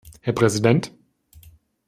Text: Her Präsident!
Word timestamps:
Her 0.21 0.33
Präsident! 0.33 0.91